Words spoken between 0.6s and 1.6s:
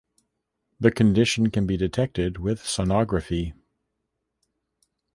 The condition